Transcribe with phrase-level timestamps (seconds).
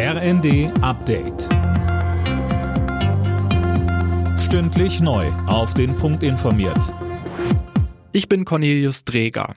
[0.00, 1.48] RND Update.
[4.38, 5.26] Stündlich neu.
[5.48, 6.94] Auf den Punkt informiert.
[8.12, 9.56] Ich bin Cornelius Dreger.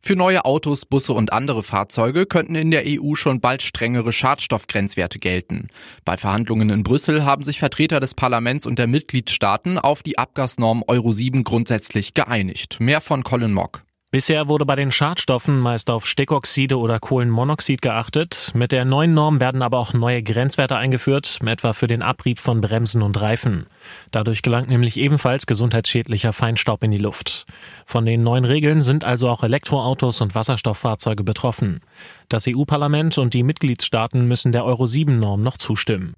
[0.00, 5.18] Für neue Autos, Busse und andere Fahrzeuge könnten in der EU schon bald strengere Schadstoffgrenzwerte
[5.18, 5.66] gelten.
[6.04, 10.84] Bei Verhandlungen in Brüssel haben sich Vertreter des Parlaments und der Mitgliedstaaten auf die Abgasnorm
[10.86, 12.78] Euro 7 grundsätzlich geeinigt.
[12.78, 13.82] Mehr von Colin Mock.
[14.10, 18.52] Bisher wurde bei den Schadstoffen meist auf Stickoxide oder Kohlenmonoxid geachtet.
[18.54, 22.62] Mit der neuen Norm werden aber auch neue Grenzwerte eingeführt, etwa für den Abrieb von
[22.62, 23.66] Bremsen und Reifen.
[24.10, 27.44] Dadurch gelangt nämlich ebenfalls gesundheitsschädlicher Feinstaub in die Luft.
[27.84, 31.82] Von den neuen Regeln sind also auch Elektroautos und Wasserstofffahrzeuge betroffen.
[32.30, 36.14] Das EU-Parlament und die Mitgliedstaaten müssen der Euro 7 Norm noch zustimmen.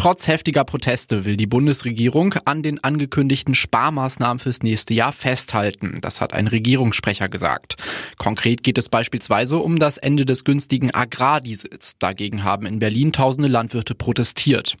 [0.00, 5.98] Trotz heftiger Proteste will die Bundesregierung an den angekündigten Sparmaßnahmen fürs nächste Jahr festhalten.
[6.00, 7.76] Das hat ein Regierungssprecher gesagt.
[8.16, 11.96] Konkret geht es beispielsweise um das Ende des günstigen Agrardiesels.
[11.98, 14.78] Dagegen haben in Berlin tausende Landwirte protestiert.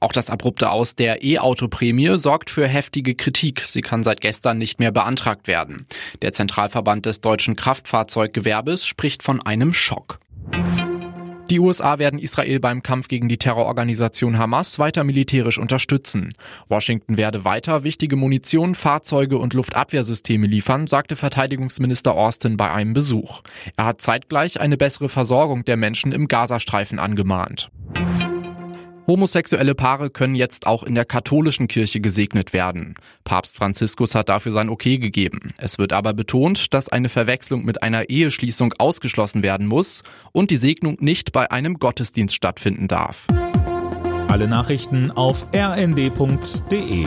[0.00, 3.60] Auch das abrupte Aus der E-Auto-Prämie sorgt für heftige Kritik.
[3.60, 5.86] Sie kann seit gestern nicht mehr beantragt werden.
[6.22, 10.18] Der Zentralverband des deutschen Kraftfahrzeuggewerbes spricht von einem Schock.
[11.48, 16.30] Die USA werden Israel beim Kampf gegen die Terrororganisation Hamas weiter militärisch unterstützen.
[16.68, 23.42] Washington werde weiter wichtige Munition, Fahrzeuge und Luftabwehrsysteme liefern, sagte Verteidigungsminister Austin bei einem Besuch.
[23.76, 27.70] Er hat zeitgleich eine bessere Versorgung der Menschen im Gazastreifen angemahnt.
[29.06, 32.94] Homosexuelle Paare können jetzt auch in der katholischen Kirche gesegnet werden.
[33.22, 35.54] Papst Franziskus hat dafür sein Okay gegeben.
[35.58, 40.56] Es wird aber betont, dass eine Verwechslung mit einer Eheschließung ausgeschlossen werden muss und die
[40.56, 43.26] Segnung nicht bei einem Gottesdienst stattfinden darf.
[44.28, 47.06] Alle Nachrichten auf rnd.de